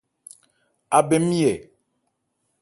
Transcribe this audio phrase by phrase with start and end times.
[0.97, 1.53] Abɛn nmi ɛ?